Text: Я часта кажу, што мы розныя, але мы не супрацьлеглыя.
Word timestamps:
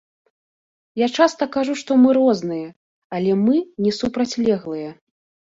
Я 1.01 1.07
часта 1.19 1.47
кажу, 1.55 1.75
што 1.81 1.97
мы 2.05 2.09
розныя, 2.19 2.67
але 3.19 3.31
мы 3.45 3.55
не 3.87 3.95
супрацьлеглыя. 4.01 4.89